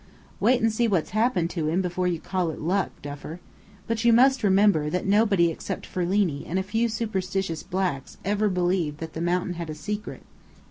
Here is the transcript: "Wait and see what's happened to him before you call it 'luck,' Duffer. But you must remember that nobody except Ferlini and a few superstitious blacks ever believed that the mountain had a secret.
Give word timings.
"Wait 0.39 0.59
and 0.59 0.73
see 0.73 0.87
what's 0.87 1.11
happened 1.11 1.47
to 1.47 1.67
him 1.69 1.79
before 1.79 2.07
you 2.07 2.19
call 2.19 2.49
it 2.49 2.59
'luck,' 2.59 2.99
Duffer. 3.03 3.39
But 3.85 4.03
you 4.03 4.11
must 4.11 4.41
remember 4.43 4.89
that 4.89 5.05
nobody 5.05 5.51
except 5.51 5.85
Ferlini 5.85 6.43
and 6.47 6.57
a 6.57 6.63
few 6.63 6.89
superstitious 6.89 7.61
blacks 7.61 8.17
ever 8.25 8.49
believed 8.49 8.97
that 8.97 9.13
the 9.13 9.21
mountain 9.21 9.53
had 9.61 9.69
a 9.69 9.75
secret. 9.75 10.23